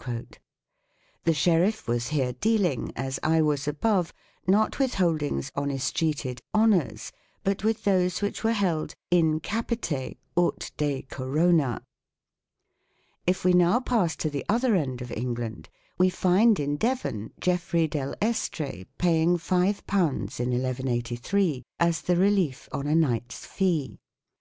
[0.00, 0.26] 3
[1.24, 4.14] The sheriff was here dealing, as I was above,
[4.46, 7.10] not with holdings on escheated "honours,"
[7.42, 11.82] but with those which were held" in capite ut de corona".
[13.26, 15.68] If we now pass to the other end of England,
[15.98, 22.68] we find in Devon Geoffrey del Estre paying $ in 1 183 as the relief
[22.70, 23.98] on a knight's fee.